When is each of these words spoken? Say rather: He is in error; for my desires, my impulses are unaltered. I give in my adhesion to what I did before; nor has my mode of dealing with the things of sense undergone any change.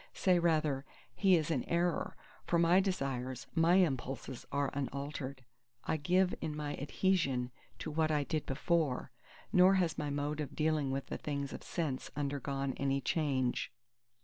Say 0.15 0.39
rather: 0.39 0.83
He 1.13 1.35
is 1.35 1.51
in 1.51 1.63
error; 1.65 2.15
for 2.47 2.57
my 2.57 2.79
desires, 2.79 3.45
my 3.53 3.75
impulses 3.75 4.47
are 4.51 4.71
unaltered. 4.73 5.45
I 5.83 5.97
give 5.97 6.33
in 6.41 6.55
my 6.55 6.75
adhesion 6.77 7.51
to 7.77 7.91
what 7.91 8.09
I 8.09 8.23
did 8.23 8.47
before; 8.47 9.11
nor 9.53 9.75
has 9.75 9.99
my 9.99 10.09
mode 10.09 10.39
of 10.39 10.55
dealing 10.55 10.89
with 10.89 11.05
the 11.05 11.19
things 11.19 11.53
of 11.53 11.61
sense 11.61 12.09
undergone 12.15 12.73
any 12.77 12.99
change. 12.99 13.71